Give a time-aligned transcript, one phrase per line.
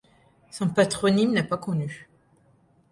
[0.49, 2.09] Son patronyme n'est pas connu.